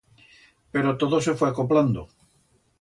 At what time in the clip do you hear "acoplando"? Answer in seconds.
1.49-2.01